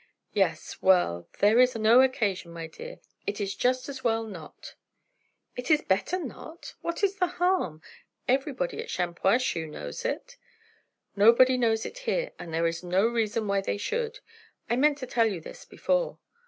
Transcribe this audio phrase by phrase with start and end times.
[0.33, 0.81] "Yes.
[0.81, 3.01] Well, there is no occasion, my dear.
[3.27, 4.73] It is just as well not."
[5.55, 6.73] "Is it better not?
[6.81, 7.83] What is the harm?
[8.27, 10.37] Everybody at Shampuashuh knows it."
[11.15, 14.21] "Nobody knows it here; and there is no reason why they should.
[14.67, 16.17] I meant to tell you this before."